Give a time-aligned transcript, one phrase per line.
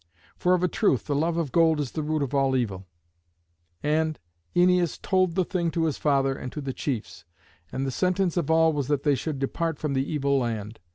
[0.35, 2.87] For of a truth the love of gold is the root of all evil.
[3.83, 4.17] And
[4.55, 7.23] Æneas told the thing to his father and to the chiefs;
[7.71, 10.79] and the sentence of all was that they should depart from the evil land.